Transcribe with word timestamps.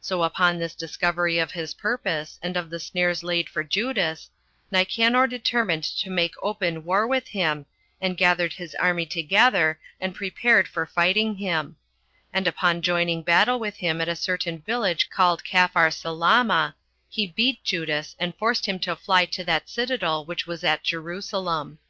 So 0.00 0.22
upon 0.22 0.58
this 0.60 0.76
discovery 0.76 1.40
of 1.40 1.50
his 1.50 1.74
purpose, 1.74 2.38
and 2.40 2.56
of 2.56 2.70
the 2.70 2.78
snares 2.78 3.24
laid 3.24 3.48
for 3.48 3.64
Judas, 3.64 4.30
Nicanor 4.70 5.26
determined 5.26 5.82
to 5.98 6.10
make 6.10 6.36
open 6.40 6.84
war 6.84 7.08
with 7.08 7.26
him, 7.26 7.66
and 8.00 8.16
gathered 8.16 8.52
his 8.52 8.76
army 8.76 9.04
together, 9.04 9.80
and 10.00 10.14
prepared 10.14 10.68
for 10.68 10.86
fighting 10.86 11.38
him; 11.38 11.74
and 12.32 12.46
upon 12.46 12.82
joining 12.82 13.22
battle 13.22 13.58
with 13.58 13.78
him 13.78 14.00
at 14.00 14.08
a 14.08 14.14
certain 14.14 14.60
village 14.60 15.10
called 15.10 15.42
Capharsalama, 15.42 16.76
he 17.08 17.26
beat 17.26 17.64
Judas, 17.64 18.14
26 18.14 18.16
and 18.20 18.36
forced 18.38 18.66
him 18.66 18.78
to 18.78 18.94
fly 18.94 19.24
to 19.24 19.42
that 19.42 19.68
citadel 19.68 20.24
which 20.24 20.46
was 20.46 20.62
at 20.62 20.84
Jerusalem. 20.84 21.80